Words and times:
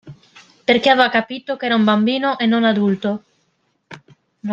Perché 0.65 0.89
aveva 0.89 1.09
capito 1.09 1.57
che 1.57 1.67
era 1.67 1.75
un 1.75 1.83
bambino 1.83 2.39
e 2.39 2.47
non 2.47 2.63
adulto. 2.63 3.23